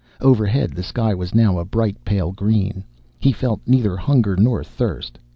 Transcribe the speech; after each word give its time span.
Overhead 0.19 0.71
the 0.71 0.81
sky 0.81 1.13
was 1.13 1.35
now 1.35 1.59
a 1.59 1.63
bright, 1.63 2.03
pale 2.03 2.31
green. 2.31 2.83
He 3.19 3.31
felt 3.31 3.61
neither 3.67 3.95
hunger 3.95 4.35
nor 4.35 4.63
thirst. 4.63 5.19